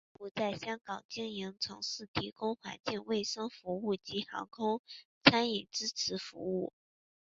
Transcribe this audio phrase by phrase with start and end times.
[0.01, 4.81] 业务在香港经营从事提供环境卫生服务及航空
[5.23, 6.73] 餐饮支持服务。